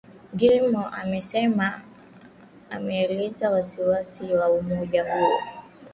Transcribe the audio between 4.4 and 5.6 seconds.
umoja huo